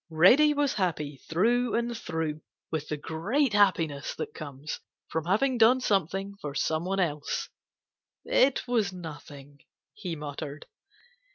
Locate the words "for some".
6.41-6.85